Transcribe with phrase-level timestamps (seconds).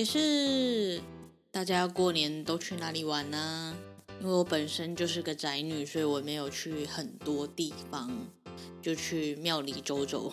[0.00, 0.98] 也是，
[1.50, 3.76] 大家过年都去哪里玩呢？
[4.18, 8.10] 因为我本身就是个宅女，所以我没有去很多地方，
[8.80, 10.32] 就去庙里走走，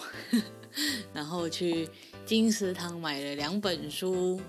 [1.12, 1.90] 然后去
[2.26, 4.40] 金石堂买了两本书，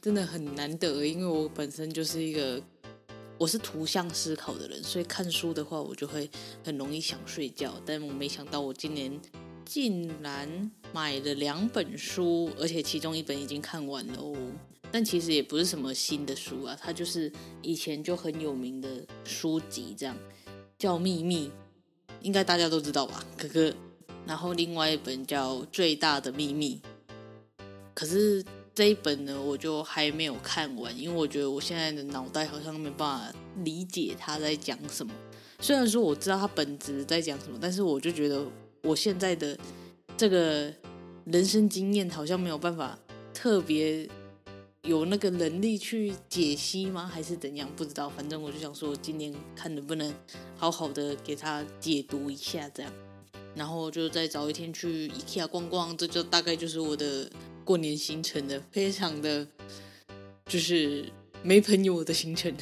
[0.00, 1.04] 真的很难得。
[1.04, 2.62] 因为我本身就是一个
[3.38, 6.30] 我是图像思考的人，所以看书的话，我就会
[6.64, 7.74] 很容易想睡觉。
[7.84, 9.20] 但我没想到，我今年。
[9.68, 14.34] 竟然买了两本书，而且其中一本已经看完了哦。
[14.90, 18.88] 但其实也不是什么新的书啊，它就是以前就很有名的
[19.24, 20.16] 书籍，这样
[20.78, 21.48] 叫《秘密》，
[22.22, 23.74] 应该大家都知道吧，哥哥。
[24.26, 26.80] 然后另外一本叫《最大的秘密》，
[27.92, 28.42] 可是
[28.74, 35.12] 这一本呢，我就还没有看完，因为我觉得我现在的脑袋好像没办法理解他在讲什么。
[35.60, 38.46] 虽然说我知道他本质在讲什么，但是我就觉得。
[38.82, 39.58] 我现在的
[40.16, 40.72] 这个
[41.24, 42.98] 人生经验好像没有办法
[43.34, 44.08] 特别
[44.82, 47.06] 有那个能力去解析吗？
[47.06, 47.68] 还是怎样？
[47.76, 48.08] 不知道。
[48.08, 50.14] 反正我就想说，今年看能不能
[50.56, 52.92] 好好的给他解读一下，这样。
[53.54, 57.30] 然后就再找一天去 IKEA 逛逛，这就大概就是我的
[57.64, 59.46] 过年行程的，非常的
[60.46, 61.12] 就是
[61.42, 62.54] 没朋友的行程。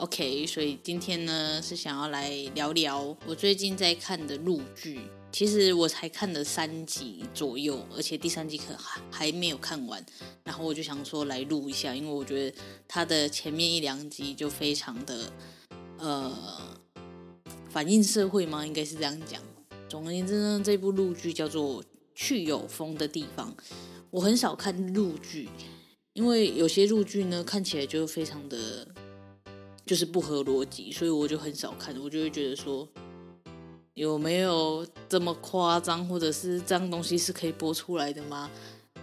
[0.00, 4.98] OK，所以今天呢是想要来聊聊我最近在看的陆剧。
[5.30, 10.02] 其实我才看了三集左右，而且第三集可还还没有看完。
[10.42, 12.56] 然后我就想说来录一下，因为我觉得
[12.88, 15.30] 它的前面一两集就非常的
[15.98, 16.34] 呃
[17.68, 19.42] 反映社会嘛，应该是这样讲。
[19.86, 21.84] 总而言之呢，这部陆剧叫做
[22.14, 23.54] 《去有风的地方》。
[24.10, 25.50] 我很少看陆剧，
[26.14, 28.88] 因为有些陆剧呢看起来就非常的。
[29.90, 31.92] 就是不合逻辑，所以我就很少看。
[32.00, 32.88] 我就会觉得说，
[33.94, 38.48] 有没有这么夸张，或者是这样东西是可以播出来的吗？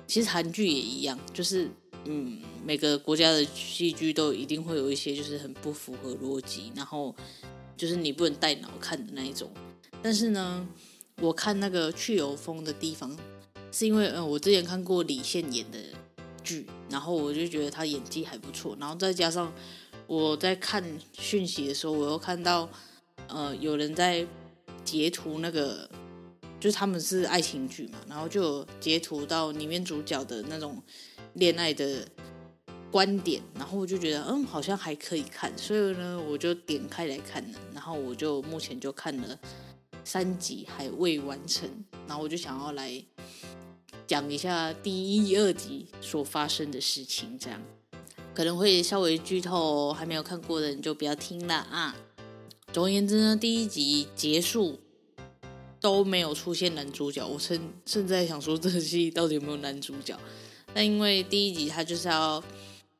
[0.07, 1.69] 其实韩剧也一样，就是
[2.05, 7.13] 嗯，每个国家的戏剧都一定会有一些就是很不符合逻辑，然后
[7.75, 9.51] 就是你不能带脑看的那一种。
[10.01, 10.65] 但是呢，
[11.19, 13.13] 我看那个去有风的地方，
[13.73, 15.77] 是因为嗯，我之前看过李现演的
[16.41, 19.51] 剧，然后我就觉得他演技还不错，然后再加上。
[20.07, 22.69] 我在看讯息的时候，我又看到，
[23.27, 24.25] 呃，有人在
[24.85, 25.89] 截图那个，
[26.59, 30.81] 就是他们是爱情剧嘛，然后就截图到里面主角的那种
[31.33, 32.07] 恋爱的
[32.89, 39.37] 观点，然后我就觉得，嗯，好像还可以看，所以呢，我就点开来看了，然后我就目前就看了
[40.05, 41.69] 三集，还未完成，
[42.07, 43.03] 然后我就想要来
[44.07, 47.61] 讲一下第一、二集所发生的事情，这样。
[48.37, 51.95] 可能会稍微剧透，还没有看过的人就不要听了啊。
[52.71, 54.79] 总而言之呢，第一集结束
[55.81, 60.15] 都没有出现男主角，我甚甚至想说这个戏到底有没有男主角？
[60.71, 62.43] 但因为第一集他就是要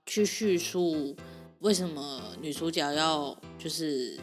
[0.07, 1.15] 去叙述
[1.59, 4.17] 为什么女主角要就是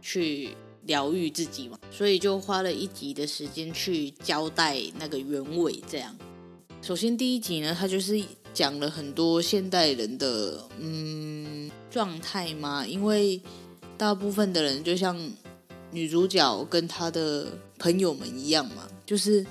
[0.00, 5.78] 去疗愈自己嘛，所以就花了一集的时间去交代那个原委。
[5.86, 6.16] 这样，
[6.80, 8.18] 首先第一集呢，他就是。
[8.54, 13.42] 讲了很多现代人的嗯状态嘛，因为
[13.98, 15.18] 大部分的人就像
[15.90, 17.48] 女主角跟她的
[17.78, 19.44] 朋友们一样嘛，就是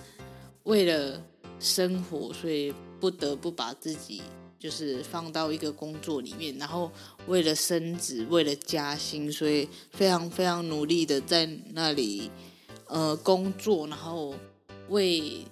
[0.64, 1.22] 为了
[1.60, 4.22] 生活，所以不得不把自己
[4.58, 6.90] 就是放到一个工作里面，然后
[7.28, 12.32] 为了升职，为了加薪，所以非常非常努力的在那里
[12.88, 14.34] 呃工作，然后
[14.90, 15.46] 为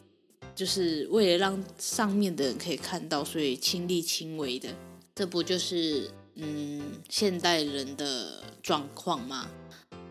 [0.56, 4.69] 就是为了让上面的人可以看到，所以亲力亲为的，
[5.15, 9.48] 这不就是嗯现代人的状况吗？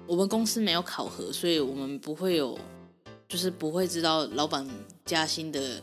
[0.07, 2.59] 我们公司没有考核，所以我们不会有，
[3.29, 4.69] 就是不会知道老板
[5.05, 5.83] 加薪的。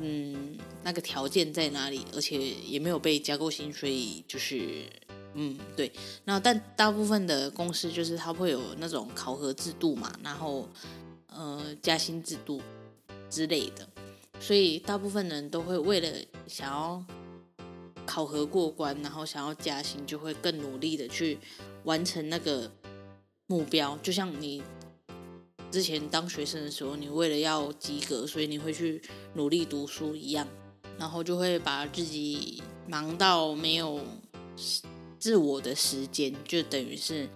[0.00, 2.06] 嗯，那个条件在哪里？
[2.14, 4.84] 而且也没有被加过薪，所以就是，
[5.34, 5.90] 嗯，对。
[6.24, 10.68] 那但大部分的公司就是它会有那种考核制度嘛，然后
[11.26, 12.62] 呃加薪制度
[13.30, 13.88] 之类的，
[14.40, 16.08] 所以大部分人都会为了
[16.46, 17.04] 想要
[18.06, 21.38] 考核过关，然后想要加薪，就会更努力的去
[21.84, 22.70] 完成那个
[23.46, 23.96] 目标。
[24.02, 24.62] 就像你。
[25.70, 29.02] 之前当学生的时候，你为了要及格，所以你会去
[29.34, 30.48] 努力读书一样，
[30.98, 34.00] 然后就会把自己忙到没有
[35.18, 37.28] 自我的时间，就等于是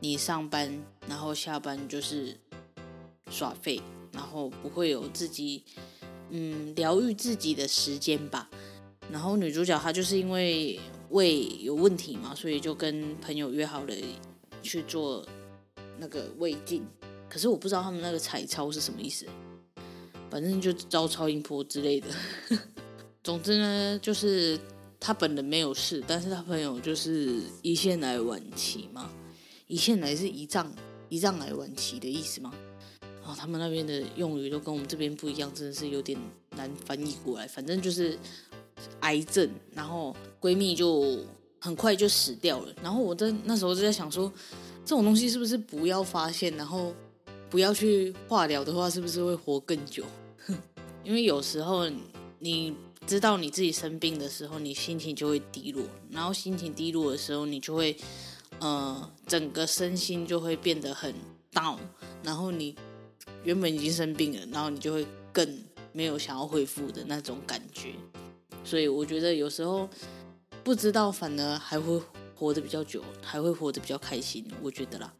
[0.00, 2.36] 你上班，然后下班就是
[3.30, 3.80] 耍废，
[4.12, 5.62] 然后不会有自己
[6.30, 8.48] 嗯疗愈自己的时间吧。
[9.10, 10.80] 然后女主角她就是因为
[11.10, 13.94] 胃有问题嘛，所以就跟朋友约好了
[14.62, 15.26] 去做
[15.98, 16.84] 那个胃镜。
[17.28, 19.26] 可是我不知道他们那个彩超是什么意思，
[20.30, 22.08] 反正就招超音波之类的。
[23.22, 24.58] 总之呢，就是
[24.98, 29.10] 他本人没有事，但是他朋友就是胰腺癌晚期嘛。
[29.68, 30.72] 胰腺癌是胰脏
[31.10, 32.52] 胰脏癌晚期的意思吗？
[33.26, 36.18] 哦他们那边的用语都跟我们这边不一样，真的是有点
[36.56, 37.46] 难翻译过来。
[37.46, 38.18] 反正就是
[39.00, 41.18] 癌症，然后闺蜜就
[41.58, 42.74] 很快就死掉了。
[42.82, 44.32] 然后我在那时候就在想说，
[44.84, 46.94] 这种东西是不是不要发现，然后。
[47.48, 50.04] 不要去化疗的话，是不是会活更久？
[51.04, 51.88] 因为有时候
[52.40, 52.74] 你
[53.06, 57.96] 知道你自己生病的时候，你心情就会低落，然后心情低落的时候，你就会
[58.58, 61.14] 呃整个身心就会变得很
[61.52, 61.78] down，
[62.24, 62.74] 然后你
[63.44, 65.58] 原本已经生病了，然后你就会更
[65.92, 67.92] 没有想要恢复的那种感觉。
[68.64, 69.88] 所以我觉得有时候
[70.64, 72.00] 不知道，反而还会
[72.34, 74.44] 活得比较久，还会活得比较开心。
[74.62, 75.12] 我觉得啦。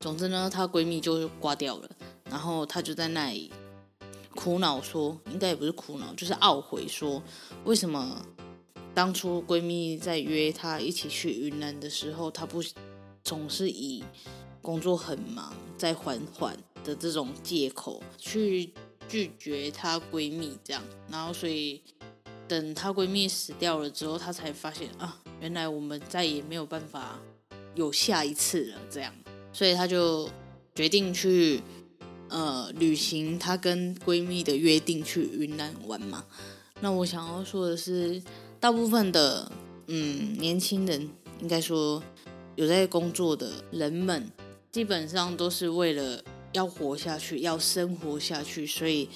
[0.00, 1.90] 总之呢，她闺蜜就挂掉了，
[2.24, 3.52] 然后她就在那里
[4.34, 7.22] 苦恼说，应该也不是苦恼，就是懊悔说，
[7.64, 8.24] 为什么
[8.94, 12.62] 当初闺蜜在约她一起去云南的时候，她不
[13.22, 14.02] 总是以
[14.62, 18.72] 工作很忙，在缓缓的这种借口去
[19.08, 21.82] 拒绝她闺蜜这样，然后所以
[22.46, 27.20] 等她闺蜜死掉了之后，她才发现啊，原来我们再也没有办法
[27.74, 29.14] 有下一次了这样。
[29.52, 30.28] 所以她就
[30.74, 31.60] 决定去
[32.28, 36.24] 呃履行她跟闺蜜的约定，去云南玩嘛。
[36.80, 38.22] 那我想要说的是，
[38.58, 39.50] 大部分的
[39.88, 41.10] 嗯年轻人，
[41.40, 42.02] 应该说
[42.56, 44.30] 有在工作的人们，
[44.70, 46.22] 基本上都是为了
[46.52, 49.08] 要活下去，要生活下去，所以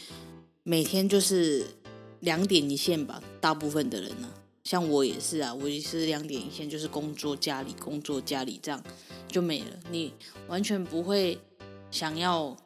[0.63, 1.67] 每天就是
[2.21, 3.23] 两点一线吧。
[3.41, 4.29] 大部分的人呢、
[4.65, 8.83] 像我也是啊，我也是两点一线，就是工作家里，工作家里这样。
[9.27, 10.13] 就没了，你
[10.47, 11.37] 完全不会
[11.91, 12.57] 想要，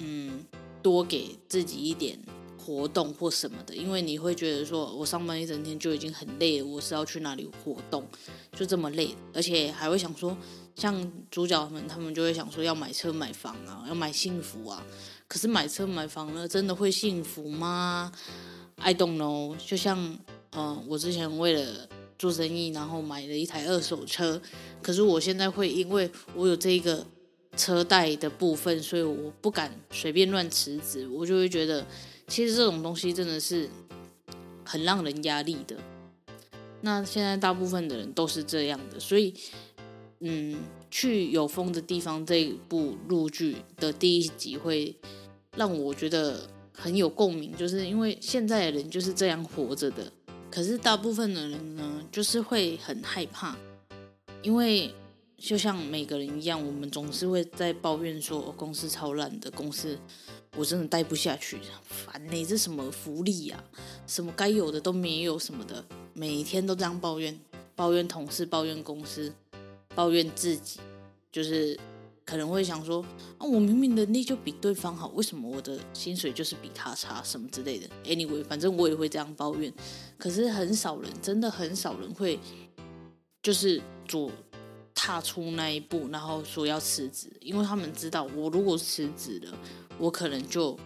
[0.00, 0.44] 嗯，
[0.82, 2.18] 多给自己一点
[2.58, 8.04] 活动或什么的，因为你会觉得说，我上班一整天就已经很累了，我是要去哪里活动，
[8.56, 10.36] 就这么累，而且还会想说，
[10.74, 14.82] 像主角们，他们就会想说要买车买房啊，要买幸福啊，
[15.28, 18.12] 可是买车买房呢，真的会幸福吗
[18.76, 19.56] ？I don't know。
[19.56, 20.18] 就像，
[20.52, 21.88] 嗯，我之前为了。
[22.18, 24.40] 做生意，然后买了一台二手车，
[24.80, 27.04] 可是我现在会因为我有这个
[27.56, 31.84] 车贷的部分，所以我不敢随便乱辞职，我就会觉得，
[32.28, 33.68] 其实这种东西真的是
[34.64, 35.76] 很让人压力的。
[36.82, 39.34] 那现在大部分的人都是这样的，所以，
[40.24, 40.56] 嗯，
[40.88, 44.96] 去有风的地方这一部录剧的第一集会
[45.56, 50.12] 让我觉得很有共鸣，就是因为现在的人就是这样活着的。
[50.48, 53.56] 可是大部分的人呢，就是会很害怕，
[54.42, 54.94] 因为
[55.36, 59.98] 就像每个人一样，我们总是会在抱怨说，哦，公司超烂的，公司
[60.56, 63.64] 我真的待不下去，烦呢，这什么福利呀，
[64.06, 67.40] 什么该有的都没有什么的，每天都这样抱怨，
[67.74, 69.32] 抱怨同事，抱怨公司，
[69.94, 70.80] 抱怨自己，
[71.30, 71.78] 就是。
[72.24, 73.04] 可能会想说
[73.36, 79.70] 啊，我明明能力就比对方好，为什么我的薪水就是比他差，什么之类的？Anyway，反正我也会这样抱怨。
[80.16, 82.38] 可是很少人，真的很少人会，
[83.42, 84.30] 就是主
[84.94, 89.58] 踏出那一步，然后说要辞职，因为他们知道，我如果辞职了，
[89.98, 90.78] 我可能就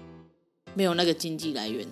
[0.75, 1.86] 没有那个经济来源，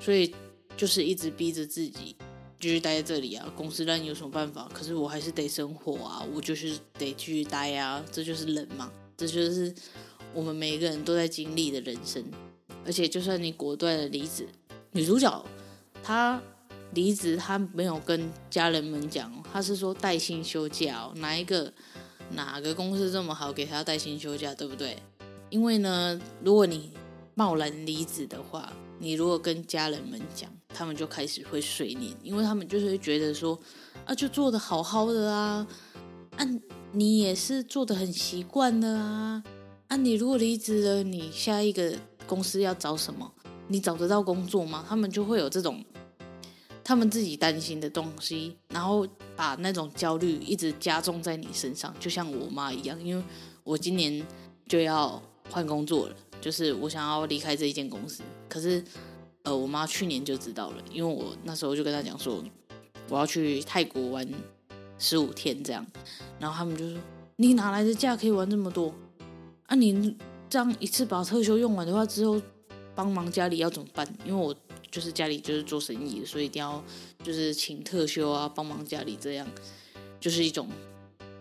[0.00, 0.34] 所以
[0.74, 2.16] 就是一直逼着自己。
[2.64, 4.66] 继续待在这里啊，公司让你有什么办法？
[4.72, 9.74] 可是我还是得生活啊，我就是得继续待啊，这就是人嘛，这就是
[10.32, 12.24] 我们每一个人都在经历的人生。
[12.86, 14.48] 而且，就算你果断的离职，
[14.92, 15.44] 女主角
[16.02, 16.40] 她
[16.94, 21.12] 离职，她没有跟家人们讲，她是说带薪休假哦。
[21.16, 21.70] 哪一个
[22.30, 24.96] 哪个公司这么好，给她带薪休假，对不对？
[25.50, 26.92] 因为呢，如果你
[27.34, 33.58] 贸然离职的话，你如果跟家人们讲，他们就开始会碎念，因为他们就是会觉得说，
[34.04, 35.66] 啊，就做得好好的啊，
[36.36, 36.46] 啊，
[36.92, 39.42] 你也是做得很习惯的啊，
[39.86, 41.94] 啊，你如果离职了，你下一个
[42.26, 43.32] 公司要找什么？
[43.68, 44.84] 你找得到工作吗？
[44.86, 45.82] 他们就会有这种
[46.82, 53.24] 他们自己担心的东西，然后把那种焦虑一直加重在你身上，就像我妈一样，因为
[53.62, 54.26] 我今年
[54.68, 56.16] 就要换工作了。
[56.40, 58.84] 就是我想要离开这一间公司，可是，
[59.44, 62.42] 呃，我妈去年就知道了，因为我那时候就跟她讲说，
[63.08, 64.26] 我要去泰国玩
[64.98, 65.86] 十五天这样，
[66.38, 66.98] 然后他们就说，
[67.36, 68.94] 你哪来的假可以玩这么多？
[69.66, 70.16] 啊，你
[70.48, 72.40] 这样一次把特休用完的话，之后
[72.94, 74.06] 帮忙家里要怎么办？
[74.24, 74.54] 因为我
[74.90, 76.82] 就是家里就是做生意，所以一定要
[77.22, 79.46] 就是请特休啊，帮忙家里这样，
[80.18, 80.68] 就是一种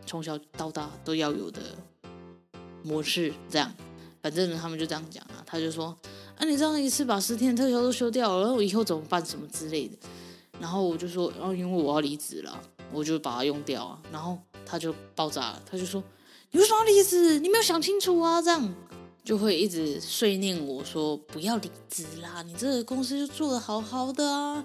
[0.05, 1.61] 从小到大都要有的
[2.83, 3.73] 模式这样。
[4.21, 5.97] 反正，他们就这样讲啊，他就说，
[6.37, 9.23] 啊，你这样一次把十天的特效都休掉了，然后我以后怎么办？
[9.25, 9.95] 什么之类的。
[10.59, 12.59] 然后我就说，哦，因为我要离职了，
[12.91, 13.99] 我就把它用掉啊。
[14.11, 16.03] 然后他就爆炸了，他就说，
[16.51, 17.39] 你为什么要离职？
[17.39, 18.41] 你没有想清楚啊？
[18.41, 18.73] 这样
[19.23, 24.63] 就会一直碎念我说，不要离职啦，你这个公司就做得好好的啊。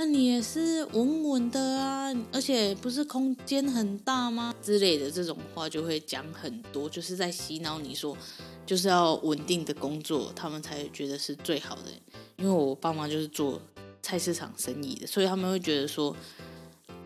[0.00, 4.54] 那你也是稳稳的啊，而且不是空间很大吗？
[4.62, 8.16] 之类的这种话就会讲很多，就是在洗脑你说，
[8.64, 11.90] 就是要稳定的工作，他们才觉得是最好的。
[12.36, 13.60] 因为我爸妈就是做
[14.00, 16.14] 菜市场生意的，所以他们会觉得说，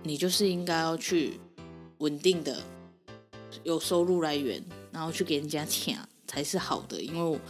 [0.03, 1.41] 你就是应该要去
[1.97, 2.63] 稳定的
[3.65, 5.97] 有收入来源，然后去给人家抢
[6.27, 7.01] 才是好的。
[7.01, 7.41] 因为，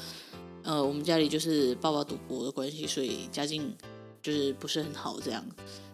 [0.63, 3.75] 呃，我们家里就是爸爸赌博的关系，所以家境。
[4.23, 5.45] 就是不是很好这样，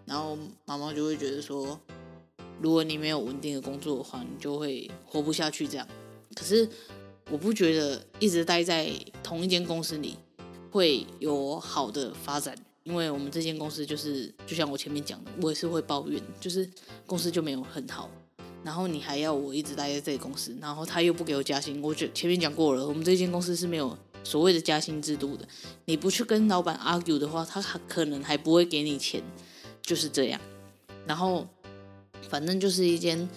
[0.05, 1.81] 然后妈妈就会觉得说，
[2.61, 5.89] 如果你没有稳定的工作的话，你就会活不下去这样。
[6.35, 6.69] 可是
[7.31, 8.93] 我不觉得一直待在
[9.23, 10.17] 同一间公司里
[10.71, 12.55] 会有好的发展，
[12.85, 16.69] 因为我们这间公司就是就像我前面讲的，我也是会抱怨，就是
[17.07, 18.11] 公司就没有很好，
[18.63, 23.97] 然后你还要我一直待在这个公司，然后他又不给我加薪，我觉前面讲过了，我们这间公司是没有。
[24.25, 25.49] 所谓的加薪制度的，
[25.87, 29.23] 你不去跟老板 argue 的话，他可能还不会给你钱，
[29.81, 30.41] 就是这样。
[31.07, 31.47] 然后，
[32.29, 33.29] 反正就是一间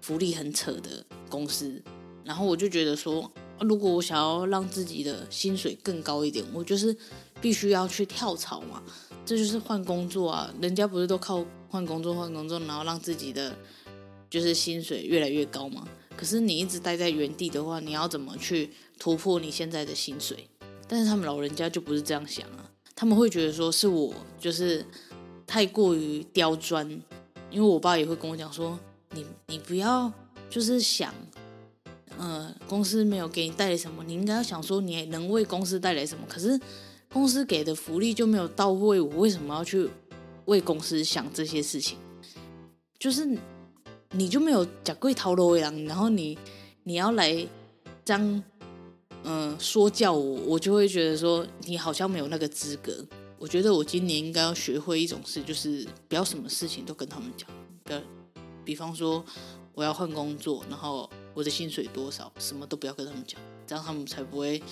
[0.00, 1.80] 福利很扯的公司。
[2.24, 3.30] 然后我就觉得说，
[3.60, 6.96] 如果我想要让自己的薪水更高一点，我就是
[7.40, 8.82] 必须要去跳槽嘛。
[9.24, 13.56] 这就是换工作啊，人家不是都靠换工作换工作，然后让自己的
[14.28, 15.86] 就是薪水越来越高吗？
[16.16, 18.70] 可是你一直待在原地的话，你要怎么去？
[19.00, 20.46] 突破你现在的薪水，
[20.86, 24.84] 但是他们老人家就不是这样想啊，他们会觉得说是我就是
[25.46, 26.86] 太过于刁钻，
[27.50, 28.78] 因为我爸也会跟我讲说，
[29.12, 30.12] 你你不要
[30.50, 31.14] 就是想，
[32.18, 36.60] 呃，公司没有给你带来什么，你应该要想说你能为公司带来什么，可是
[37.10, 39.88] 公司给的福利就没有到位，我为什么要去
[40.44, 41.96] 为公司想这些事情？
[42.98, 43.26] 就是
[44.10, 46.38] 你就没有假贵掏罗洋，然后你
[46.82, 47.48] 你要来
[48.04, 48.44] 将。
[49.24, 53.06] 嗯，说教我，我就会觉得说你好像没有那个资格。
[53.38, 57.48] 我觉得我今年应该要学会一种事，就是不要什么事情都跟他们讲。
[57.84, 58.00] 不要，
[58.64, 59.24] 比方说
[59.72, 64.62] 我要换工作，然后我的薪水多少，什么都不要跟他们讲，这样他们才不会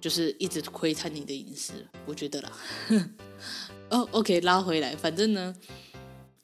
[0.00, 1.72] 就是一直窥探你的隐私。
[2.06, 2.52] 我觉得啦。
[3.90, 5.52] 哦，OK，拉回来，反正呢，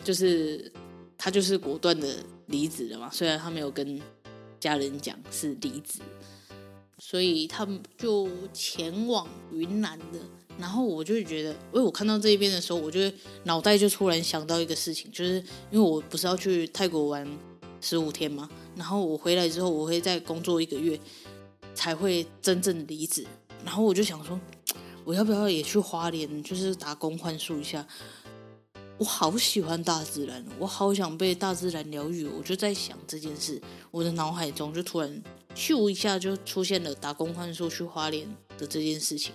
[0.02, 0.72] 就是
[1.16, 3.08] 他就是果断的离职了嘛。
[3.12, 4.00] 虽然他没有跟
[4.58, 6.00] 家人讲是离职。
[7.06, 10.18] 所以他们就前往云南的，
[10.58, 12.98] 然后我就觉得，因为我看到这一边的时候，我就
[13.42, 15.34] 脑袋就突然想到一个事情，就是
[15.70, 17.28] 因为我不是要去泰国玩
[17.82, 18.48] 十五天吗？
[18.74, 20.98] 然后我回来之后，我会再工作一个月，
[21.74, 23.26] 才会真正离职。
[23.62, 24.40] 然后我就想说，
[25.04, 27.86] 我要不要也去花莲，就是打工换宿一下？
[28.96, 32.24] 我好喜欢大自然，我好想被大自然疗愈。
[32.24, 35.22] 我就在想这件事，我的脑海中就突然。
[35.54, 38.26] 咻一下就出现了打工换宿去花莲
[38.58, 39.32] 的这件事情，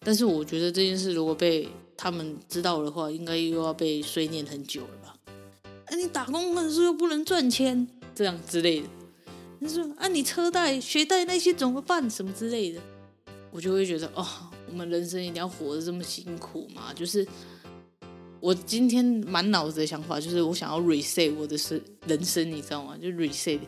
[0.00, 5.16] 但是我觉得这件事如果被他们知道的话，应该又要被碎念很久了吧？
[5.86, 8.86] 啊，你打工换宿又不能赚钱，这样之类的。
[9.58, 12.08] 你说啊，你车贷、学贷那些怎么办？
[12.10, 12.80] 什么之类的，
[13.50, 14.26] 我就会觉得哦，
[14.68, 16.92] 我们人生一定要活得这么辛苦吗？
[16.94, 17.26] 就是
[18.38, 22.98] 我今天满脑子的想法就是我想要 reset 我的生人生，你知道吗？
[23.00, 23.60] 就 reset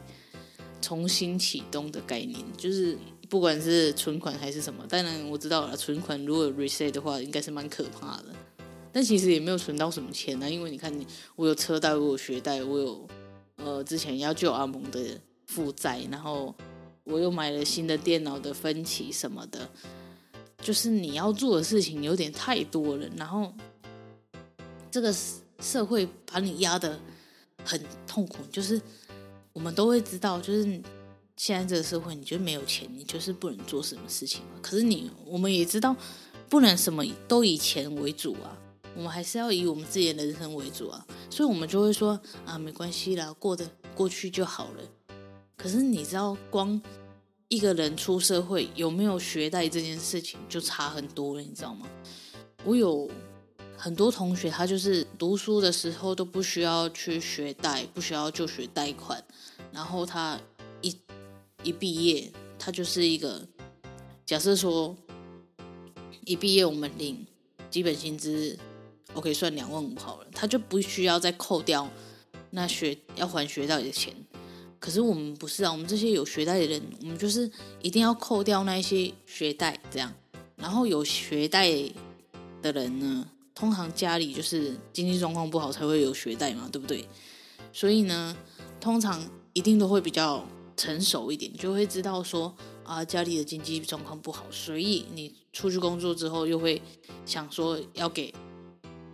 [0.80, 2.96] 重新启动的概念，就是
[3.28, 4.84] 不管是存款还是什么。
[4.88, 8.34] 当然我知道了，存款如果 reset 的话，应该是蛮可怕的。
[8.92, 11.06] 但其实也没有存到什么钱啊，因为你看你，
[11.36, 13.08] 我有车贷，我有学贷，我有
[13.56, 16.54] 呃之前要救阿蒙的负债，然后
[17.04, 19.68] 我又买了新的电脑的分期什么的，
[20.62, 23.52] 就是你要做的事情有点太多了，然后。
[24.90, 25.14] 这个
[25.60, 26.98] 社会把你压得
[27.62, 28.80] 很痛苦，就是
[29.58, 30.62] 我们都会知道，就是
[31.36, 34.40] 现在这个社会，你就没有钱，你就是不能做什么事情。
[34.62, 35.96] 可是你，我们也知道，
[36.48, 38.56] 不能什么都以钱为主啊，
[38.94, 41.04] 我们还是要以我们自己的人生为主啊。
[41.28, 44.82] 所以，我们就会说啊，没关系啦，过得过去就好了。
[45.56, 46.80] 可是你知道，光
[47.48, 51.88] 一个人出社会有没有学贷这件事情就差很多了，你知道吗？
[52.62, 53.10] 我有。
[53.80, 59.22] 很多同学他就是读书的时候都不需要去学贷，不需要就学贷款，
[59.70, 60.36] 然后他
[60.82, 60.94] 一
[61.62, 63.46] 一毕业，他就是一个
[64.26, 64.96] 假设说
[66.24, 67.24] 一毕业我们领
[67.70, 68.58] 基本薪资
[69.14, 71.88] ，OK 算两万五好了，他就不需要再扣掉
[72.50, 74.12] 那学要还学贷的钱。
[74.80, 80.12] 可是我们不是啊，我们这些有学贷的人，我们就是一定要扣掉那些学贷这样，
[80.56, 81.70] 然后有学贷
[82.60, 83.26] 的人呢，
[83.58, 87.04] 通常家里就是经济状况不好才会有学贷嘛，对不对？
[87.72, 88.36] 所以呢，
[88.80, 89.20] 通常
[89.52, 90.46] 一定都会比较
[90.76, 96.80] 成熟一点，就会知道说啊，家里的经济状况不好，所以你出去工作之后又会
[97.26, 98.32] 想说要给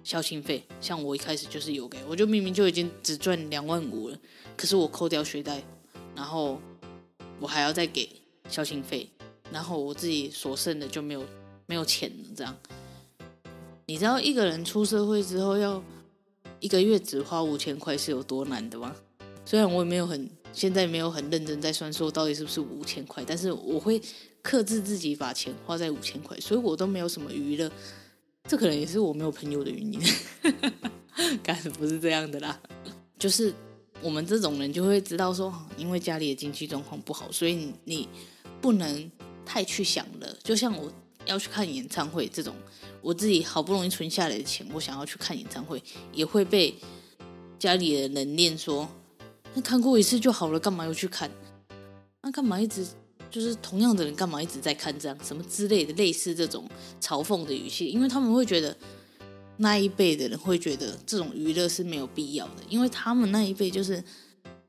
[0.02, 0.62] 孝亲费。
[0.78, 4.18] 像我一开始就是有给，我就明明就已经只赚两万五了，
[4.58, 5.64] 可是我扣掉学贷，
[6.14, 6.60] 然后
[7.40, 8.10] 我还要再给
[8.50, 9.08] 孝亲费，
[9.50, 11.24] 然后我自己所剩的就没有
[11.64, 12.54] 没有钱了，这样。
[13.86, 15.82] 你知道一个人出社会之后要
[16.58, 18.94] 一个月只花五千块是有多难的吗？
[19.44, 24.00] 虽然我也没有很现在没有很认真在算说到底是不是五千块，但是我会
[24.40, 27.70] 克制自己把钱花在五千块，所以我都没有什么娱乐。
[28.48, 30.00] 这可能也是我没有朋友的原因，
[31.44, 32.58] 当然不是这样的啦。
[33.18, 33.52] 就是
[34.00, 38.08] 我们这种人就会知道说，因为家里的经济状况不好，所以你
[38.62, 39.10] 不能
[39.44, 40.36] 太去想了。
[40.42, 40.90] 就像我
[41.26, 42.54] 要去看演唱会这种。
[43.04, 46.74] 我自己好不容易存下来的钱，我想要去看演唱会，也会被
[47.58, 48.88] 家里的人念说
[49.52, 51.30] ：“那看过一次就好了，干嘛要去看？
[52.22, 52.86] 那干嘛一直
[53.30, 56.66] 就是同样的人，干嘛一直在看这样什么之类的，类似这种
[56.98, 58.74] 嘲讽的语气，因为他们会觉得
[59.58, 64.02] 那一辈的人会觉得这种娱乐是没有必要的，因为他们那一辈就是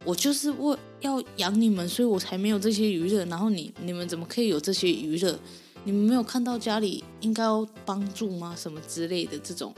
[0.03, 5.39] 我就是为要养你们，所以我才没有这些娱乐，然后你你们怎么可以有这些娱乐？”
[5.87, 8.55] 你们没有看到家里应该要帮助吗？
[8.57, 9.71] 什么之类的这种，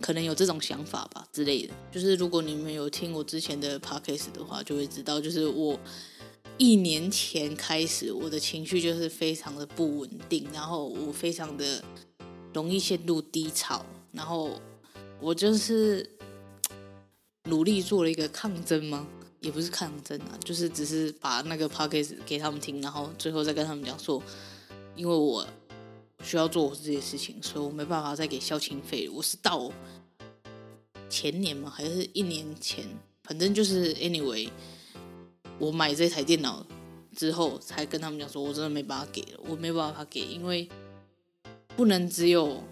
[0.00, 1.72] 可能有这种想法吧之类的。
[1.92, 5.78] 就是如果你们有听我之前的 podcast 的话，就会知道，就是我
[6.58, 11.84] 一年前开始，我的情绪就是非常的不稳定，然后我非常的
[12.52, 14.60] 容易陷入低潮，然后
[15.20, 16.10] 我就是
[17.44, 19.06] 努力做了一个抗争吗？
[19.38, 24.20] 也不是抗争啊，就是只是把那个 podcast 给他们听，然后最后再跟他们讲说。
[24.96, 25.46] 因为我
[26.22, 29.08] 需要做我自己的事情，所以我没办法再给孝亲费。
[29.08, 29.70] 我是到
[31.08, 32.84] 前年嘛，还是一年前，
[33.22, 34.48] 反正就是 anyway，
[35.58, 36.64] 我买这台电脑
[37.14, 40.68] 之后，才跟他们讲说，我真的没办法给了，我没办法给，因为
[41.76, 42.62] 不能只有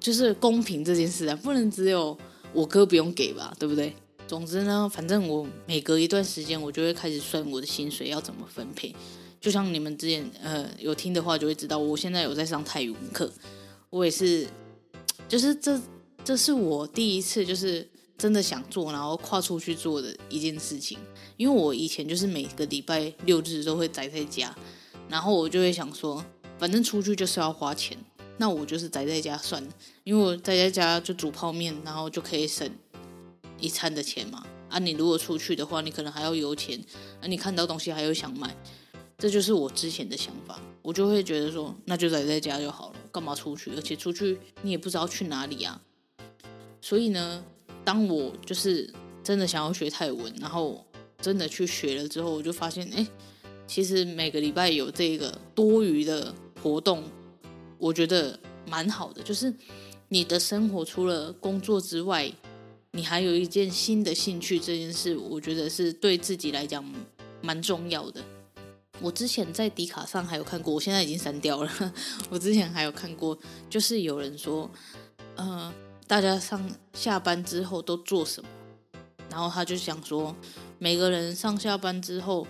[0.00, 2.16] 就是公平这件事啊，不能只有
[2.52, 3.94] 我哥不用给吧，对不对？
[4.26, 8.94] 总之呢，反正我每隔一段时间，我就会开始算我的薪水要怎么分配。
[9.40, 13.32] 就像你们之前呃有听的话，就会知道我现在有在上泰语课。
[13.90, 14.46] 我也是，
[15.28, 15.80] 就是这
[16.24, 20.98] 这是我第一次就是真的想做，然后跨出去做的一件事情。
[21.36, 24.54] 因为我以前就是每个礼拜六日都会宅在家，
[25.08, 26.24] 然后我就会想说，
[26.58, 27.96] 反正出去就是要花钱，
[28.36, 29.70] 那我就是宅在家算了。
[30.02, 32.68] 因为我宅在家就煮泡面，然后就可以省
[33.60, 34.44] 一餐的钱嘛。
[34.68, 36.78] 啊，你如果出去的话，你可能还要油钱，
[37.22, 38.54] 啊，你看到东西还有想买。
[39.18, 43.72] 这就是我之前的想法，我就会觉得说，那就宅在家就好了，干嘛出去？
[43.74, 45.82] 而且出去你也不知道去哪里啊。
[46.80, 47.44] 所以呢，
[47.84, 48.88] 当我就是
[49.24, 50.86] 真的想要学泰文，然后
[51.20, 53.04] 真的去学了之后，我就发现，哎，
[53.66, 57.02] 其实每个礼拜有这个多余的活动，
[57.76, 59.20] 我觉得蛮好的。
[59.20, 59.52] 就是
[60.06, 62.32] 你的生活除了工作之外，
[62.92, 66.88] 你还有一件新的兴趣，这件事我觉得是对自己来讲
[67.42, 68.22] 蛮重要的。
[69.00, 71.94] 我之前在迪卡上还有看过，我现在已经删掉了。
[72.30, 73.38] 我之前还有看过，
[73.70, 74.70] 就是有人说，
[75.36, 75.72] 呃，
[76.06, 78.48] 大家上下班之后都做什么？
[79.30, 80.34] 然后他就想说，
[80.78, 82.46] 每个人上下班之后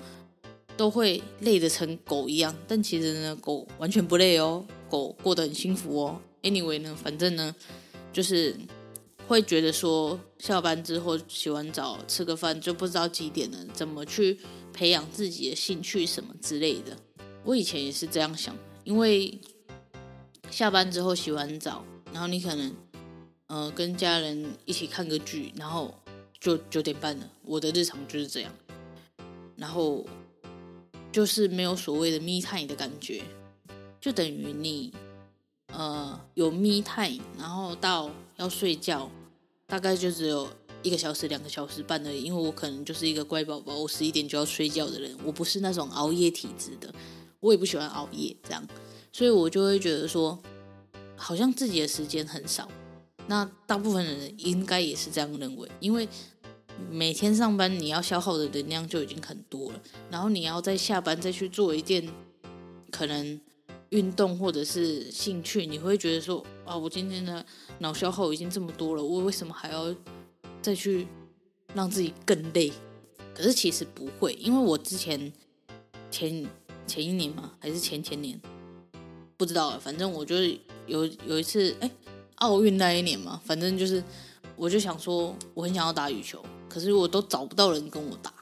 [0.77, 6.21] 都会累得成狗一样，但其实呢，狗完全不累哦，狗过得很幸福哦。
[6.43, 7.55] Anyway 呢，反正呢，
[8.13, 8.57] 就是
[9.27, 14.39] 会觉得说，下班之后洗完澡吃个饭就不知道几点了，怎么去
[14.79, 16.97] 培养自己的兴趣什么之类的。
[17.43, 19.37] 我以前也是这样想，因为
[20.51, 22.73] 下班之后洗完澡，然后你可能
[23.49, 25.93] 呃跟家人一起看个剧，然后。
[26.41, 28.55] 就九点半了，我的日常就是这样，
[29.57, 30.07] 然后
[31.11, 33.25] 就是没有所谓的 me time 的感觉，
[34.01, 34.95] 就等于你
[35.73, 39.11] 呃有 me time，然后到要睡觉，
[39.67, 40.49] 大概就只有
[40.83, 42.23] 一个小时、两个小时半而已。
[42.23, 46.93] 因为我可能就是一个乖宝宝，我十一点就要睡觉的人，我不是那种熬夜体质的，
[47.41, 48.67] 我也不喜欢熬夜这样，
[49.13, 50.39] 所以我就会觉得说，
[51.17, 52.69] 好像自己的时间很少。
[53.27, 56.09] 那大部分人应该也是这样认为，因为
[56.91, 62.09] 每天上班你要消耗的能量就已经很多了，然后你要在下班再去做一件
[62.91, 63.39] 可能
[63.91, 67.45] 运动或者是兴趣，你会觉得说啊，我今天的
[67.81, 69.95] 脑消耗已经这么多了，我为什么还要
[70.63, 71.07] 再去
[71.75, 72.73] 让自己更累？
[73.35, 75.33] 可是其实不会，因为我之前
[76.11, 76.47] 前
[76.87, 78.41] 前一年嘛，还是前前年，
[79.37, 81.91] 不知道，反正我就是有有一次哎。
[82.41, 84.01] 奥运那一年嘛，反正就是，
[84.55, 88.33] 我就想说，我很想要打羽球，可是我都找不到人跟我打，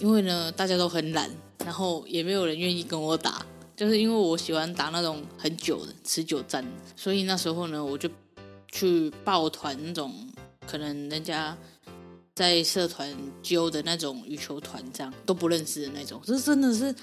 [0.00, 1.30] 因为呢，大家都很懒，
[1.64, 8.10] 然后也没有人愿意跟我打，就是因为我喜欢打那种很久的持久战，所以那时候呢，我就
[8.66, 10.12] 去抱团那种，
[10.66, 11.56] 可能人家
[12.34, 16.94] 在社团揪的那种羽球团，这样都不认识的那种，这真的是。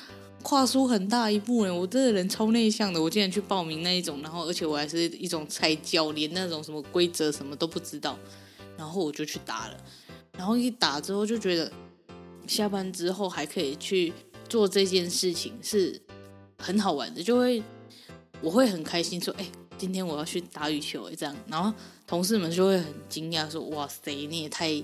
[0.42, 8.20] 跨出很大一步呢，我这个人超内向的，我竟然去报名那一种，然后而且我还是一种菜鸟，连那种什么规则什么都不知道，
[8.76, 9.78] 然后我就去打了，
[10.38, 11.72] 然后一打之后就觉得
[12.46, 14.12] 下班之后还可以去
[14.50, 16.02] 做这件事情是
[16.58, 17.64] 很好玩的，就会
[18.42, 21.74] 我会很开心说，哎，今天我要去打羽球，哎这样，然后
[22.06, 24.84] 同事们就会很惊讶说，哇塞，你也太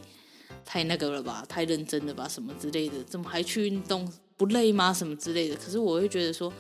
[0.66, 4.12] 太那个了吧，太认真了吧，什么之类的，怎么还去运动？
[4.38, 4.94] 不累吗？
[4.94, 5.56] 什么之类的？
[5.56, 6.52] 可是我会觉得说，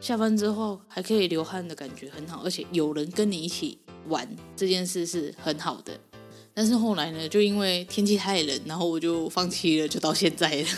[0.00, 5.98] 下班之后还可以流汗的感觉很好，而且有人跟你一起玩这件事是很好的。
[6.54, 10.68] 但是后来呢，就因为天气太冷，然后我就放弃了，就到现在了。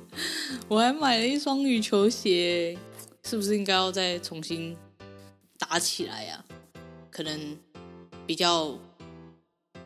[0.68, 2.76] 我还买了一双羽球鞋，
[3.22, 4.76] 是不是应该要再重新
[5.56, 6.44] 打起来呀？
[7.10, 7.56] 可能
[8.26, 8.78] 比较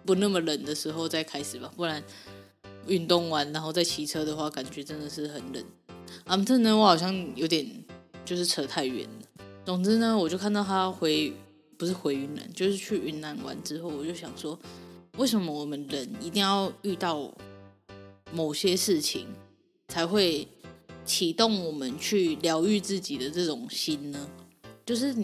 [0.05, 2.03] 不那么冷的时候再开始吧，不然。
[2.87, 5.63] 运动完然后再骑车的话，感觉真的是很冷。
[6.25, 7.85] 反正呢，我好像有点
[8.25, 9.45] 就是扯太远了。
[9.63, 11.31] 总之呢，我就看到他回
[11.77, 14.59] 不是回云南，就是去云南玩之后，我就想说，
[15.19, 17.31] 为什么我们人一定要遇到
[18.33, 19.27] 某些事情
[19.89, 20.49] 才会
[21.05, 24.31] 启动我们去疗愈自己的这种心呢？
[24.87, 25.15] 就是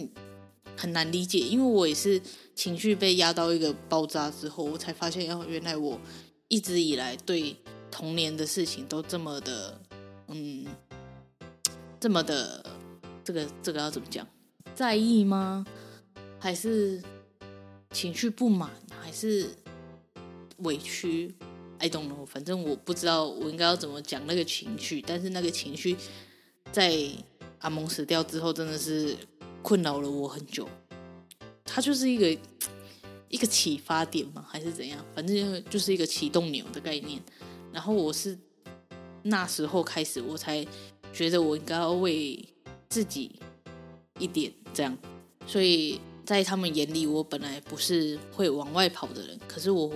[0.75, 2.21] 很难理解，因为我也是
[2.53, 5.99] 情绪被压到一个爆炸之后，我才发现，哦，原来我。
[6.47, 7.55] 一直以来对
[7.89, 9.81] 童年的事情都这么的，
[10.27, 10.63] 嗯，
[11.99, 12.63] 这么的，
[13.23, 14.25] 这个这个要怎么讲？
[14.75, 15.65] 在意吗？
[16.37, 17.01] 还是
[17.89, 18.69] 情绪不满？
[19.01, 19.49] 还是
[20.57, 21.33] 委屈
[21.79, 22.23] ？I don't know。
[22.27, 25.01] 反正我不知道我应该要怎么讲那个情绪。
[25.01, 25.97] 但是那个情绪
[26.71, 26.95] 在
[27.61, 29.17] 阿蒙死掉之后，真的是
[29.65, 30.69] 困扰了我很久。
[31.63, 32.39] 它就是一个。
[33.27, 34.45] 一个启发点吗？
[34.47, 35.03] 还是怎样？
[35.13, 37.21] 反正就是一个启动钮的概念。
[37.73, 38.37] 然后我是
[39.23, 40.65] 那时候开始，我才
[41.11, 42.47] 觉得我应该要为
[42.87, 43.31] 自己
[44.19, 44.97] 一点这样。
[45.45, 49.91] 所以在他们眼里，我本来不是会往外跑的人，可是我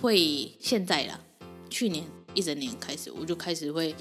[0.00, 1.18] 会现在啦。
[1.70, 3.94] 去年一整年开始，我就开始会，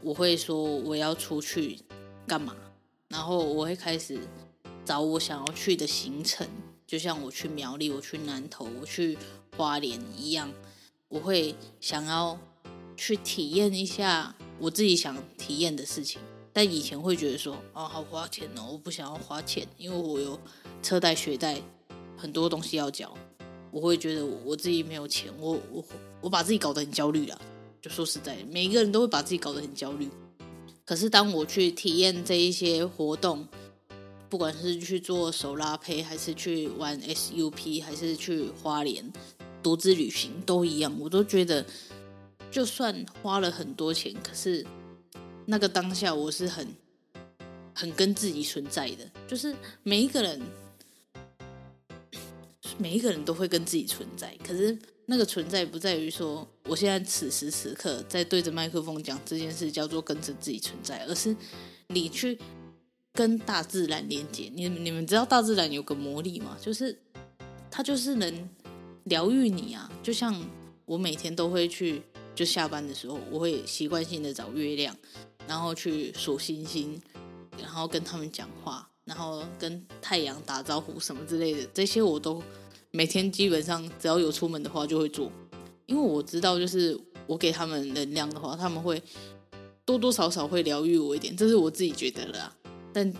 [0.00, 1.78] 我会说我要出去
[2.26, 2.56] 干嘛，
[3.08, 4.18] 然后我会开始
[4.84, 6.46] 找我想要去的行程。
[6.86, 9.16] 就像我去苗栗，我去南投，我去
[9.56, 10.52] 花莲一样，
[11.08, 12.38] 我会想要
[12.96, 16.20] 去体验一下我自己想体验的事情。
[16.52, 20.38] 但以前会觉得说，哦，好花钱哦，我不想要花钱，因为我有
[20.82, 21.60] 车贷、学贷，
[22.16, 23.16] 很多东西要缴。
[23.72, 25.84] 我会觉得我自己没有钱，我我
[26.20, 27.40] 我把自己搞得很焦虑了。
[27.82, 30.08] 就说实在，每一个人都会把自己搞得很焦虑。
[30.84, 33.48] 可是当我去体验这一些活动，
[34.28, 39.12] 不管是去做手拉胚，还是去玩 SUP，还是去花莲
[39.62, 40.94] 独自旅行，都一样。
[41.00, 41.64] 我都觉得，
[42.50, 44.66] 就算花了很多钱，可是
[45.46, 46.68] 那个当下我是很
[47.74, 49.10] 很跟自己存在的。
[49.26, 50.42] 就是每一个人，
[52.76, 61.36] 每一个人都会跟自己存在，可是那个存在不在于说我现在此时此刻在对着麦克风讲这件事叫做跟着自己存在，而是
[61.88, 62.38] 你去
[63.12, 64.50] 跟大自然连接。
[64.54, 66.56] 你你们知道大自然有个魔力吗？
[66.60, 66.98] 就是
[67.70, 68.48] 它就是能
[69.04, 70.34] 疗愈你啊，就像
[70.84, 72.02] 我每天都会去，
[72.34, 74.96] 就下班的时候我会习惯性的找月亮，
[75.46, 77.00] 然后去数星星，
[77.58, 78.88] 然后跟他们讲话。
[79.04, 82.42] 然后跟太阳打招呼什么之类的，这些我都
[82.96, 85.28] 每天基本上只要有出门的话就会做，
[85.86, 89.02] 因为我知道就是我给他们能量的话，他们会
[89.84, 92.54] 多多少少会疗愈我一点，这是我自己觉得啦，
[92.92, 93.12] 但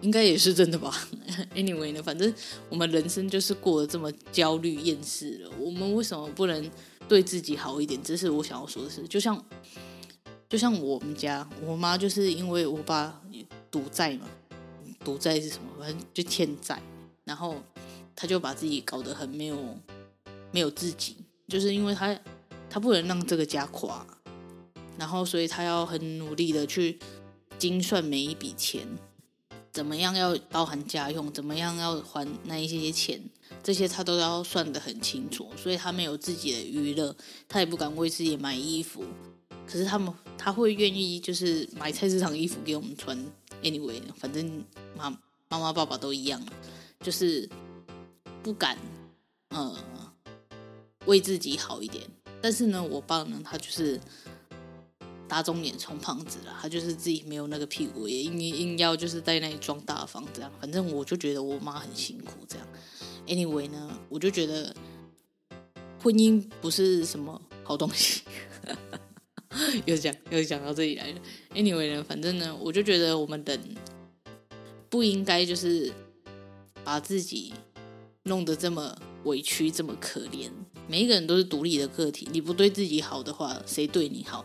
[0.00, 0.92] 应该也是真的吧。
[1.54, 2.34] Anyway 呢，反正
[2.68, 6.68] 我们人生就是过得这么焦虑厌世了，我们为什么不能
[7.06, 8.02] 对自己好一点？
[8.02, 9.06] 这是我想要说的事。
[9.06, 9.40] 就像
[10.48, 13.22] 就像我们家，我妈就是因为我爸
[13.70, 14.26] 赌债嘛。
[15.04, 15.70] 赌债是什么？
[15.78, 16.82] 反正就欠债，
[17.22, 17.54] 然后
[18.20, 19.56] 他就把自己搞得很没有
[20.50, 21.16] 没有自己，
[21.48, 22.14] 就是因为他
[22.68, 24.06] 他不能让这个家垮，
[24.98, 26.98] 然后所以他要很努力的去
[27.58, 28.86] 精算每一笔钱，
[29.72, 33.18] 怎么样要包含家用，怎么样要还那一些钱，
[33.62, 37.16] 这些他都要算得很清楚，所以他没有自己的娱乐，
[37.48, 39.02] 他也不敢为自己买衣服，
[39.66, 43.18] 可是他们他会愿意就是买菜市场衣服给我们穿。
[43.62, 44.62] Anyway，反正
[44.94, 45.08] 妈
[45.48, 46.38] 妈妈爸爸都一样，
[47.00, 47.48] 就是
[48.42, 48.76] 不敢，
[49.50, 49.76] 呃，
[51.06, 52.04] 为自己好一点。
[52.40, 54.00] 但是呢，我爸呢，他就是
[55.28, 60.50] 打肿脸充胖子了，他就是自己没有那个屁股，也硬硬要就是在那里装大方这样。
[60.58, 62.66] 反正我就觉得我妈很辛苦这样。
[63.26, 64.74] Anyway 呢，我就觉得
[66.02, 68.22] 婚姻不是什么好东西。
[69.84, 71.20] 又讲又讲到这里来了。
[71.54, 73.60] Anyway 呢，反正呢，我就觉得我们人
[74.88, 75.92] 不应该就是
[76.82, 77.52] 把自己
[78.24, 80.50] 弄得这么委屈，这么可怜。
[80.86, 84.44] 每一个人都是独立的个体，你不对自己好的话，谁对你好？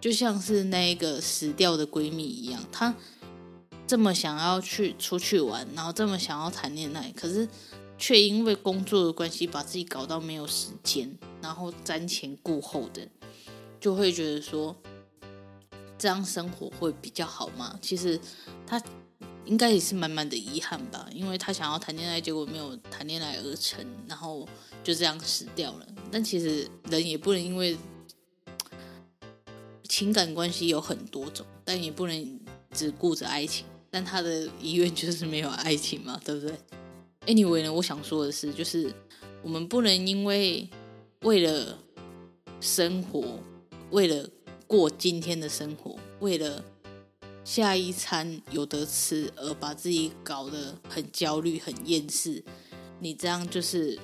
[0.00, 2.94] 就像是那个死掉的闺蜜一样，她
[3.86, 7.48] 这么想要去出去玩，然后这么想要谈恋爱，可是
[7.96, 13.08] 却因为工作的关系，把自己搞到没有时间，然后瞻前顾后的。
[13.78, 14.74] 就会觉得说，
[15.96, 17.78] 这样生活会比较好吗？
[17.80, 18.18] 其实
[18.66, 18.82] 他
[19.46, 24.46] 应该也是满满的遗憾吧，因为他想要谈恋爱，结果没有谈恋爱而成，然后
[24.84, 25.86] 就这样死掉了。
[26.10, 27.76] 但其实人也不能因为
[29.88, 32.40] 情感关系有很多种，但也不能
[32.72, 33.64] 只顾着爱情。
[33.90, 36.54] 但他的遗愿就是没有爱情嘛， 对不对
[37.26, 38.92] ？Anyway 呢，我想说的是，就是
[39.42, 40.68] 我们不能因为
[41.20, 41.78] 为了
[42.60, 43.38] 生活。
[43.92, 44.28] 为了
[44.66, 46.62] 过今天的生活，为了
[47.46, 52.42] 下一餐有得吃而把自己搞得很焦虑、很厌世，
[52.98, 53.96] 你这样就是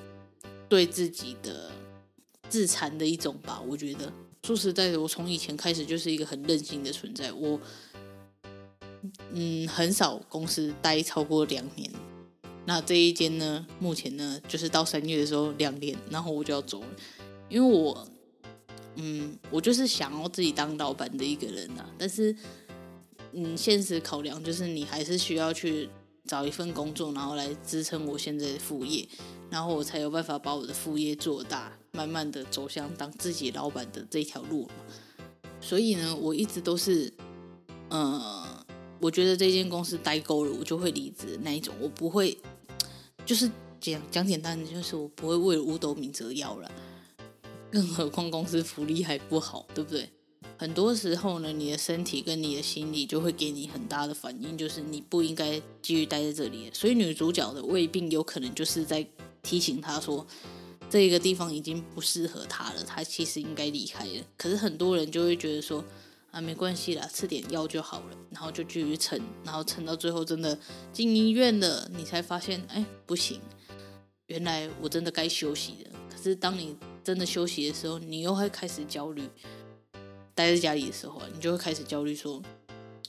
[0.69, 1.69] 对自己的
[2.47, 3.61] 自残的一种吧？
[3.67, 4.09] 我觉得，
[4.43, 7.33] 说实在的，我从以前开始就是一个很任性的存在。
[7.33, 7.59] 我
[9.33, 11.91] 嗯，很少公司待超过两年。
[12.65, 16.87] 那这一间呢，目前呢，就是到三月的时候两年，然后我就要走了，
[17.49, 18.07] 因为我。
[18.95, 22.35] 嗯，我就是想要自己当老板的一个人啊，但是，
[23.33, 25.89] 嗯，现实考量就是你还是需要去
[26.25, 29.07] 找一份工作，然后来支撑我现在的副业，
[29.49, 34.73] 然后我才有办法把我的副业做大，慢慢的走向当自己老板的这条路嘛。
[35.59, 37.11] 所以呢，我一直都是，
[37.89, 38.65] 呃，
[38.99, 42.37] 我觉得这间公司待够了，我就会离职那一种，我不会，
[43.25, 46.71] 就是讲讲简单的，就是我不会为了五斗米折腰了。
[47.71, 50.09] 更何况公司福利还不好，对不对？
[50.57, 56.69] 很多时候呢，你的身体跟你的心理就会给你很大的反应，就是你不应该继续待在这里。
[56.73, 59.05] 所以女主角的胃病有可能就是在
[59.41, 60.25] 提醒她说，
[60.89, 64.23] 这个地方已经不适合她了，她其实应该离开了。
[64.37, 65.83] 可是很多人就会觉得说，
[66.31, 70.57] 啊，没关系啦，吃点药就好了，然后就继续撑，然后撑到最后真的
[70.93, 73.41] 进医院了，你才发现，哎，不行，
[74.27, 75.99] 原来我真的该休息了。
[76.09, 79.27] 可是当你真的休息的时候，你又会开始焦虑。
[80.35, 82.41] 待在家里的时候，你就会开始焦虑，说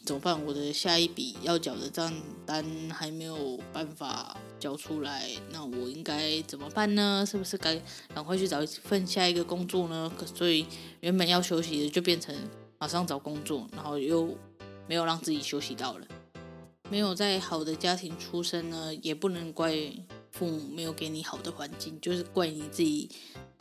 [0.05, 0.45] 怎么办？
[0.45, 2.13] 我的下一笔要缴的账
[2.45, 7.25] 单还没有办法交出来，那我应该怎么办呢？
[7.27, 7.81] 是不是该
[8.15, 10.13] 赶快去找一份下一个工作呢？
[10.19, 10.67] 可所以
[11.01, 12.37] 原本要休息的，就变成
[12.79, 14.37] 马上找工作，然后又
[14.87, 16.07] 没有让自己休息到了。
[16.91, 19.75] 没有在好的家庭出生呢，也不能怪
[20.31, 23.09] 父母没有给你好的环境，就是怪你自己。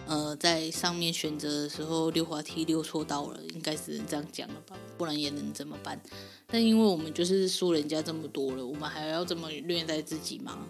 [0.05, 4.77] 呃，在上面选择的时候溜滑梯溜错道了，应该是这样讲了吧？
[4.97, 5.99] 不然也能怎么办？
[6.47, 10.67] 但因为我们就是输人家这么多了，我们还要这么虐待自己吗？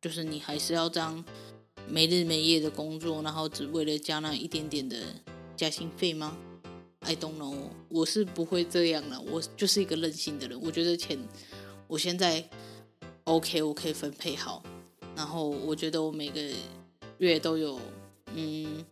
[0.00, 1.24] 就是你还是要这样
[1.88, 4.96] 没日没夜的工作，然后只为了加那一点点的
[5.56, 6.36] 加薪费吗
[7.00, 7.54] ？I don't know，
[7.88, 9.20] 我是不会这样了。
[9.20, 11.18] 我就是一个任性的人，我觉得钱
[11.86, 12.48] 我现在
[13.24, 14.62] OK，我可以分配好。
[15.14, 16.40] 然后我觉得我每个
[17.18, 17.80] 月都有，
[18.38, 18.84] 嗯，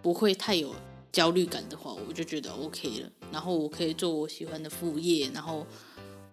[0.00, 0.74] 不会太有
[1.12, 3.10] 焦虑感的话，我就觉得 OK 了。
[3.30, 5.66] 然后我可以做我喜欢的副业，然后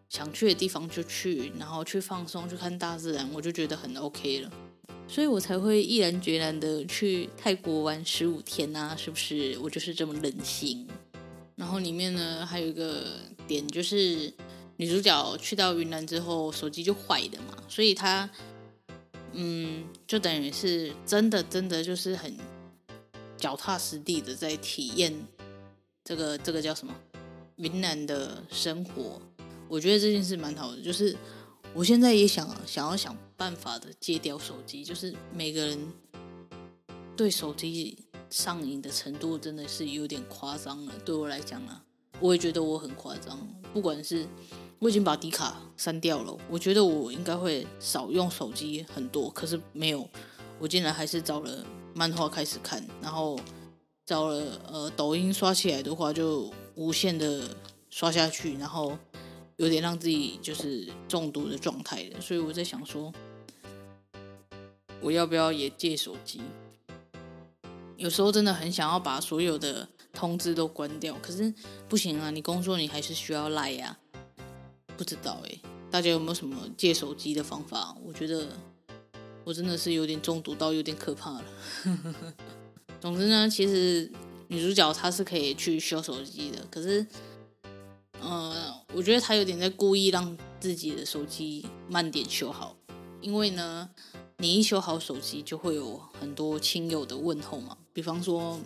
[0.07, 4.51] 想去的地方就去，然后去放松，去看大自然，我就觉得很 OK 了。
[5.05, 9.57] 所以我才会毅然决然的去泰国玩十五天啊，是不是？
[9.61, 10.87] 我就是这么任性。
[11.57, 14.33] 然后里面呢，还有一个点就是
[14.77, 18.29] 女主角去到云南之后，手机就坏的嘛，所以她。
[19.33, 22.37] 嗯，就等于是真的，真的就是很
[23.35, 25.13] 脚踏实地的在体验
[26.03, 26.93] 这个这个叫什么
[27.55, 29.19] 云南的生活。
[29.67, 31.15] 我觉得这件事蛮好的，就是
[31.73, 34.83] 我现在也想想要想办法的戒掉手机。
[34.83, 35.91] 就是每个人
[37.17, 37.97] 对手机
[38.29, 40.93] 上瘾的程度真的是有点夸张了。
[41.03, 41.81] 对我来讲呢，
[42.19, 43.39] 我也觉得我很夸张，
[43.73, 44.27] 不管是。
[44.83, 50.05] 我已经把迪卡删掉了，我觉得我应该会少用手机很多，可是没有，
[50.59, 51.65] 我竟然还是找了
[51.95, 53.39] 漫画开始看，然后
[54.05, 57.55] 找了呃抖音刷起来的话就无限的
[57.89, 58.97] 刷下去，然后
[59.55, 63.09] 有点让自己就是中毒的状态的，所以我在想说，
[64.99, 66.41] 我要不要也借手机？
[67.95, 71.53] 有时候真的很想要把所有的通知都关掉，可是
[71.87, 73.97] 不行啊，你工作你还是需要赖呀。
[74.97, 77.95] 不知道哎，大家有没有什么借手机的方法？
[78.03, 78.47] 我觉得
[79.43, 81.43] 我真的是有点中毒到有点可怕了。
[83.01, 84.09] 总之呢，其实
[84.47, 87.05] 女主角她是可以去修手机的，可是，
[88.21, 92.77] 呃，我觉得她有点在故意让自己的手机慢点修好，
[93.19, 93.89] 因为呢，
[94.37, 98.57] 你一修好手机就会有很多亲友的问候嘛，比方说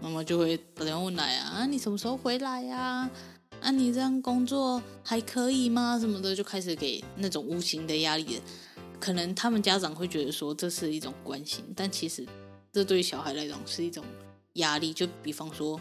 [0.00, 3.10] 妈妈就会打电话问来啊，你什么时候回来呀？
[3.66, 5.98] 啊、你这样工作还可以吗？
[5.98, 8.40] 什么的就开始给那种无形的压力。
[9.00, 12.24] 可能他们家长会觉得说这是一种关心，但其实
[12.72, 14.04] 这对小孩来讲是一种
[14.52, 14.92] 压力。
[14.92, 15.80] 就比方说，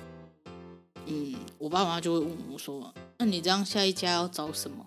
[1.06, 4.84] 嗯，我爸妈就会问我说：“那你这样下一家要找什么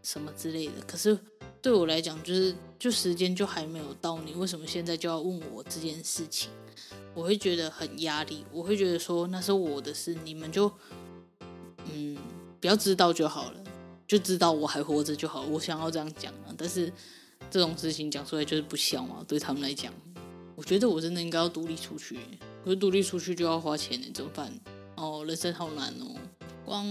[0.00, 1.18] 什么之类的？”可是
[1.60, 6.48] 对我来讲，就是就时间就还没有到，你为什么现在就要问我这件事情？
[7.12, 10.70] 我会觉得很压力，我会觉得说那是我的事，你们就。
[11.92, 12.16] 嗯，
[12.60, 13.64] 不要知道就好了，
[14.06, 15.42] 就知道我还活着就好。
[15.42, 16.92] 我想要这样讲啊，但是
[17.50, 19.92] 这种事情讲出来就是不孝嘛，对他们来讲，
[20.54, 22.18] 我觉得我真的应该要独立出去。
[22.64, 24.52] 可是独立出去就要花钱呢，怎么办？
[24.96, 26.14] 哦，人生好难哦。
[26.64, 26.86] 光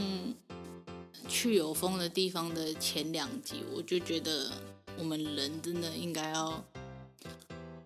[1.27, 4.51] 去有风的地方的前两集，我就觉得
[4.97, 6.63] 我们人真的应该要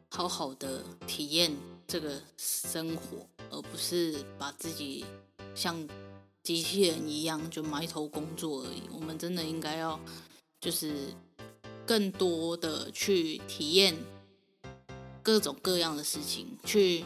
[0.09, 1.51] 好好的体验
[1.85, 5.03] 这个生活，而不是把自己
[5.53, 5.75] 像。
[6.43, 8.81] 机器人一样就埋头工作而已。
[8.91, 9.97] 我们真的应该要，
[10.59, 11.13] 就是
[11.85, 13.95] 更多的去体验
[15.21, 17.05] 各种各样的事情，去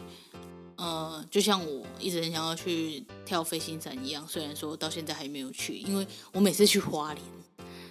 [0.76, 4.26] 呃，就像我一直很想要去跳飞行伞一样。
[4.26, 7.24] 虽然说到现在还没有去，因为我每次去花莲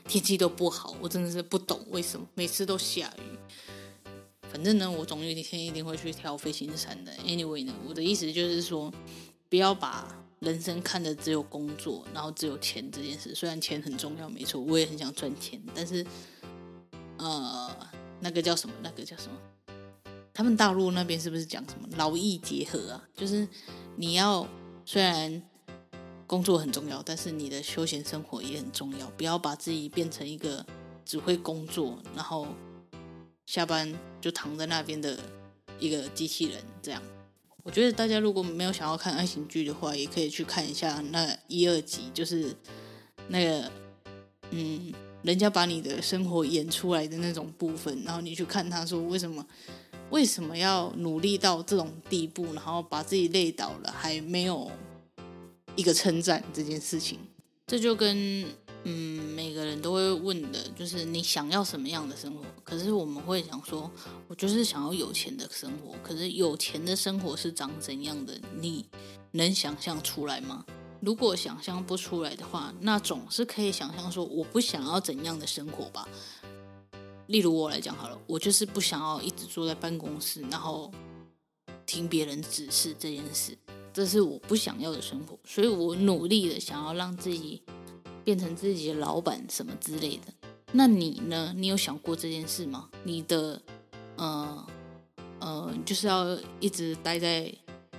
[0.05, 4.09] 天气都不好，我真的是不懂为什么每次都下雨。
[4.49, 7.11] 反正呢，我总有一天一定会去跳飞行伞的。
[7.25, 8.93] Anyway 呢，我的意思就是说，
[9.49, 10.26] 不要把。
[10.39, 13.33] 人生看的只有工作，然后只有钱这件事。
[13.33, 15.61] 虽然钱很重要，没错，我也很想赚钱。
[15.73, 16.05] 但是，
[17.17, 17.75] 呃，
[18.19, 18.75] 那个叫什么？
[18.83, 19.37] 那个叫什么？
[20.33, 23.09] 他们大陆那边是不是讲什么劳逸结合啊？
[23.15, 23.47] 就是
[23.95, 24.47] 你要
[24.85, 25.41] 虽然
[26.27, 29.09] 工作很重要，但是你的休闲生活也很重要。
[29.17, 30.63] 不要把自己变成一个
[31.03, 32.45] 只会工作，然后
[33.47, 35.19] 下班就躺在那边的
[35.79, 37.01] 一个机器人这样。
[37.67, 42.55] 我觉得大家如果没有想要看爱情剧的话，也可以去看一下那一二集，就是
[43.27, 43.69] 那个，
[44.51, 49.45] 嗯，人家把你的生活演出来的那种部分，然后你去看他说为什么
[50.11, 54.71] 为什么要努力到这种地步，然后把自己累倒了，还没有
[55.75, 57.19] 一个称赞这件事情，
[57.67, 58.45] 这就跟。
[58.89, 62.41] 嗯，每个人都会问的，就是你想要什么样的生活？
[62.63, 63.91] 可是我们会想说，
[64.29, 65.93] 我就是想要有钱的生活。
[66.01, 68.39] 可是有钱的生活是长怎样的？
[68.57, 68.85] 你
[69.31, 70.65] 能想象出来吗？
[71.01, 76.07] 如果想象不出来的话，那总是可以想象说，我不想要怎样的生活吧。
[77.25, 80.89] 例如我来讲好了，我就是不想要一直坐在办公室，然后
[81.85, 83.57] 听别人指示这件事，
[83.91, 85.37] 这是我不想要的生活。
[85.43, 87.61] 所以我努力的想要让自己。
[88.27, 90.23] 变成自己的老板什么之类的，
[90.73, 91.53] 那你呢？
[91.55, 92.89] 你有想过这件事吗？
[93.05, 93.61] 你的
[94.17, 94.67] 呃
[95.39, 97.49] 呃，就是要一直待在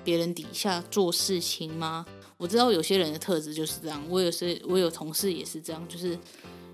[0.04, 2.04] 别人底下做事情吗？
[2.36, 6.18] 我知道有些人的特质就是这样，我有时我有同事也是这样，就是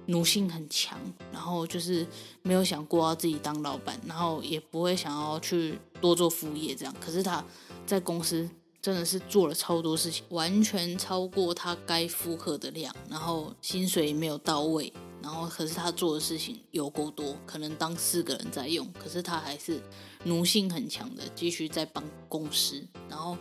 [0.07, 0.99] 奴性很强，
[1.31, 2.05] 然后就是
[2.43, 6.93] 没有想过要自己当老板，然后也不会想要去多做副业这样。
[7.01, 7.45] 可是他
[7.87, 8.51] 在公司
[8.85, 14.93] 真的是做了超多事情，完全超过他该负荷的量，然后薪水没有到位。
[15.23, 19.81] 然后，可是他做的事情有够多，可能当四个人在用，可是他还是
[20.25, 23.35] 奴性很强的，继续在帮公司，然后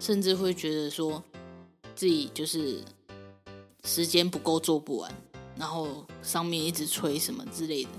[0.00, 1.22] 甚至会觉得说
[1.94, 2.82] 自己就是
[3.84, 5.14] 时间不够做不完，
[5.56, 7.90] 然后上面一直催什么之类的。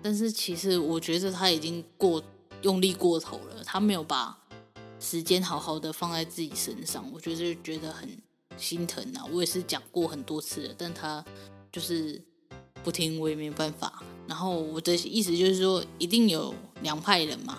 [0.00, 2.22] 但是其实我觉得他已经过
[2.62, 4.39] 用力过头了，他没有把
[5.00, 8.08] 时间好好的放在自己身上，我觉得觉得很
[8.56, 9.24] 心疼啊。
[9.32, 11.24] 我也是讲过很多次了，但他
[11.72, 12.22] 就是。
[12.82, 17.58] 不听我也没办法，然后我的意思就是说，一定有两派人嘛，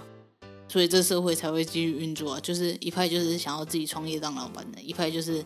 [0.67, 2.39] 所以这社会才会继续运作啊。
[2.39, 5.45] 就是一派就是想要自己创业当老板的，一派就是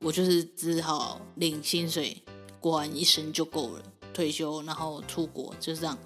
[0.00, 2.20] 我就是只好领薪水
[2.58, 5.96] 过完一生就够了，退休然后出国就是这样，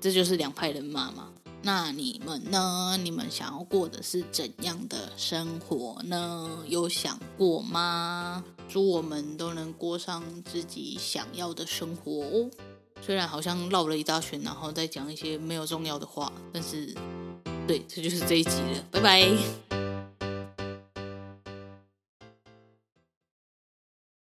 [0.00, 1.32] 这就是两派人马嘛。
[1.62, 2.96] 那你们呢？
[3.02, 6.48] 你们想要过的是怎样的生活呢？
[6.66, 8.42] 有想过吗？
[8.68, 12.50] 祝我们都能过上自己想要的生活哦。
[13.02, 16.94] 虽然好像绕了一大圈，然后再讲一些没有重要的话，但是，
[17.66, 18.84] 对，这就是这一集了。
[18.90, 19.69] 拜拜。